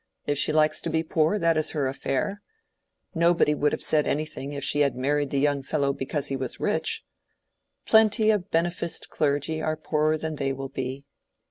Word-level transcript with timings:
If 0.25 0.39
she 0.39 0.51
likes 0.51 0.81
to 0.81 0.89
be 0.89 1.03
poor, 1.03 1.37
that 1.37 1.59
is 1.59 1.69
her 1.77 1.85
affair. 1.87 2.41
Nobody 3.13 3.53
would 3.53 3.71
have 3.71 3.83
said 3.83 4.07
anything 4.07 4.51
if 4.51 4.63
she 4.63 4.79
had 4.79 4.95
married 4.95 5.29
the 5.29 5.37
young 5.39 5.61
fellow 5.61 5.93
because 5.93 6.29
he 6.29 6.35
was 6.35 6.59
rich. 6.59 7.03
Plenty 7.85 8.31
of 8.31 8.49
beneficed 8.49 9.11
clergy 9.11 9.61
are 9.61 9.77
poorer 9.77 10.17
than 10.17 10.37
they 10.37 10.53
will 10.53 10.69
be. 10.69 11.05